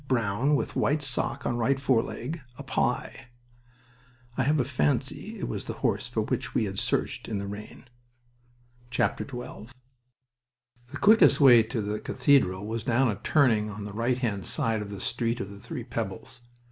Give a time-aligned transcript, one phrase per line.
[0.07, 2.41] Brown, with white sock on right foreleg.
[2.57, 3.27] Apply"
[4.35, 7.45] I have a fancy it was the horse for which we had searched in the
[7.45, 7.83] rain.
[8.91, 9.67] XII The
[10.99, 14.89] quickest way to the cathedral is down a turning on the right hand side of
[14.89, 16.41] the Street of the Three Pebbles.